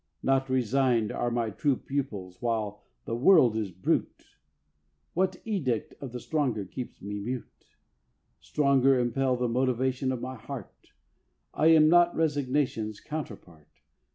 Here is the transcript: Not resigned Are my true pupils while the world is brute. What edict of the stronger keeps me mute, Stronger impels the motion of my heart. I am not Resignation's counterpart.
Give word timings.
Not 0.23 0.49
resigned 0.49 1.11
Are 1.11 1.29
my 1.29 1.51
true 1.51 1.75
pupils 1.77 2.41
while 2.41 2.81
the 3.05 3.15
world 3.15 3.55
is 3.55 3.69
brute. 3.69 4.25
What 5.13 5.35
edict 5.45 5.93
of 6.01 6.11
the 6.11 6.19
stronger 6.19 6.65
keeps 6.65 7.03
me 7.03 7.19
mute, 7.19 7.75
Stronger 8.39 8.97
impels 8.99 9.41
the 9.41 9.47
motion 9.47 10.11
of 10.11 10.19
my 10.19 10.37
heart. 10.37 10.93
I 11.53 11.67
am 11.67 11.87
not 11.87 12.15
Resignation's 12.15 12.99
counterpart. 12.99 13.69